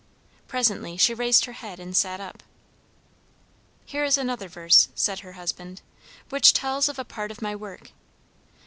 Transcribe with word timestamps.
Presently 0.47 0.97
she 0.97 1.13
raised 1.13 1.45
her 1.45 1.51
head 1.51 1.79
and 1.79 1.95
sat 1.95 2.19
up. 2.19 2.41
"Here 3.85 4.03
is 4.03 4.17
another 4.17 4.47
verse," 4.47 4.89
said 4.95 5.19
her 5.19 5.33
husband, 5.33 5.83
"which 6.29 6.53
tells 6.53 6.89
of 6.89 6.97
a 6.97 7.05
part 7.05 7.29
of 7.29 7.39
my 7.43 7.55
work. 7.55 7.91